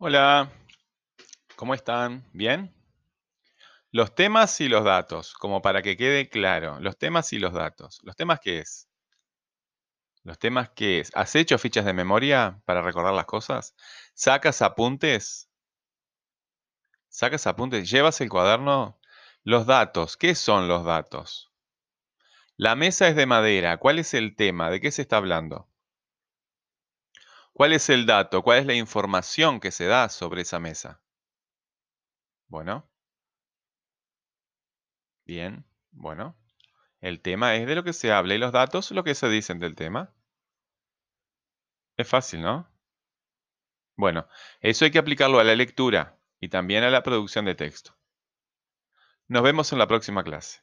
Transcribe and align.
Hola, 0.00 0.48
¿cómo 1.56 1.74
están? 1.74 2.24
¿Bien? 2.32 2.72
Los 3.90 4.14
temas 4.14 4.60
y 4.60 4.68
los 4.68 4.84
datos, 4.84 5.34
como 5.34 5.60
para 5.60 5.82
que 5.82 5.96
quede 5.96 6.28
claro, 6.28 6.78
los 6.78 6.96
temas 6.96 7.32
y 7.32 7.40
los 7.40 7.52
datos. 7.52 7.98
¿Los 8.04 8.14
temas 8.14 8.38
qué 8.38 8.60
es? 8.60 8.88
¿Los 10.22 10.38
temas 10.38 10.70
qué 10.70 11.00
es? 11.00 11.10
¿Has 11.14 11.34
hecho 11.34 11.58
fichas 11.58 11.84
de 11.84 11.94
memoria 11.94 12.62
para 12.64 12.80
recordar 12.80 13.12
las 13.12 13.24
cosas? 13.24 13.74
¿Sacas 14.14 14.62
apuntes? 14.62 15.50
¿Sacas 17.08 17.48
apuntes? 17.48 17.90
¿Llevas 17.90 18.20
el 18.20 18.28
cuaderno? 18.28 19.00
Los 19.42 19.66
datos, 19.66 20.16
¿qué 20.16 20.36
son 20.36 20.68
los 20.68 20.84
datos? 20.84 21.50
La 22.56 22.76
mesa 22.76 23.08
es 23.08 23.16
de 23.16 23.26
madera, 23.26 23.78
¿cuál 23.78 23.98
es 23.98 24.14
el 24.14 24.36
tema? 24.36 24.70
¿De 24.70 24.80
qué 24.80 24.92
se 24.92 25.02
está 25.02 25.16
hablando? 25.16 25.68
¿Cuál 27.52 27.74
es 27.74 27.90
el 27.90 28.06
dato? 28.06 28.42
¿Cuál 28.42 28.60
es 28.60 28.66
la 28.66 28.72
información 28.72 29.60
que 29.60 29.70
se 29.70 29.84
da 29.84 30.08
sobre 30.08 30.40
esa 30.40 30.58
mesa? 30.60 31.02
Bueno, 32.48 32.88
bien, 35.24 35.64
bueno. 35.92 36.36
El 37.00 37.20
tema 37.22 37.56
es 37.56 37.66
de 37.66 37.74
lo 37.76 37.84
que 37.84 37.92
se 37.92 38.12
habla 38.12 38.34
y 38.34 38.38
los 38.38 38.52
datos 38.52 38.90
lo 38.92 39.04
que 39.04 39.14
se 39.14 39.28
dicen 39.28 39.60
del 39.60 39.76
tema. 39.76 40.14
Es 41.98 42.08
fácil, 42.08 42.40
¿no? 42.40 42.66
Bueno, 43.98 44.26
eso 44.60 44.86
hay 44.86 44.90
que 44.90 44.98
aplicarlo 44.98 45.40
a 45.40 45.44
la 45.44 45.54
lectura 45.54 46.18
y 46.40 46.48
también 46.48 46.84
a 46.84 46.90
la 46.90 47.02
producción 47.02 47.44
de 47.44 47.54
texto. 47.54 47.98
Nos 49.26 49.42
vemos 49.42 49.72
en 49.72 49.78
la 49.78 49.86
próxima 49.86 50.22
clase. 50.22 50.60